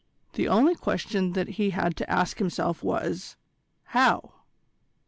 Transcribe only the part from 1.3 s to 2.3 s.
that he had to